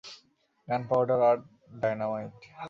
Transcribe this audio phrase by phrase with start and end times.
[0.67, 1.37] গান পাউডার আর
[1.81, 2.33] ডায়নামাইট।